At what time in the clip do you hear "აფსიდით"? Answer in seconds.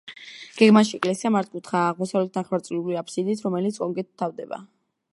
3.05-3.47